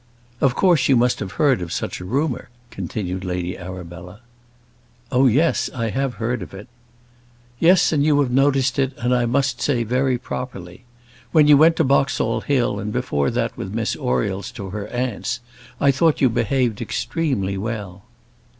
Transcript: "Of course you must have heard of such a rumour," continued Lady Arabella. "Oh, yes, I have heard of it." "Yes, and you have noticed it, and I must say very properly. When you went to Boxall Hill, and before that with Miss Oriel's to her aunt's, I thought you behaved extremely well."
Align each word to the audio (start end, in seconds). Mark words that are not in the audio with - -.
"Of 0.41 0.55
course 0.55 0.89
you 0.89 0.95
must 0.97 1.19
have 1.19 1.33
heard 1.33 1.61
of 1.61 1.71
such 1.71 1.99
a 2.01 2.05
rumour," 2.05 2.49
continued 2.71 3.23
Lady 3.23 3.55
Arabella. 3.55 4.21
"Oh, 5.11 5.27
yes, 5.27 5.69
I 5.75 5.91
have 5.91 6.15
heard 6.15 6.41
of 6.41 6.55
it." 6.55 6.67
"Yes, 7.59 7.91
and 7.91 8.03
you 8.03 8.19
have 8.21 8.31
noticed 8.31 8.79
it, 8.79 8.93
and 8.97 9.13
I 9.13 9.27
must 9.27 9.61
say 9.61 9.83
very 9.83 10.17
properly. 10.17 10.85
When 11.31 11.45
you 11.47 11.55
went 11.55 11.75
to 11.75 11.83
Boxall 11.83 12.41
Hill, 12.41 12.79
and 12.79 12.91
before 12.91 13.29
that 13.29 13.55
with 13.55 13.75
Miss 13.75 13.95
Oriel's 13.95 14.51
to 14.53 14.71
her 14.71 14.87
aunt's, 14.87 15.39
I 15.79 15.91
thought 15.91 16.19
you 16.19 16.29
behaved 16.29 16.81
extremely 16.81 17.55
well." 17.55 18.03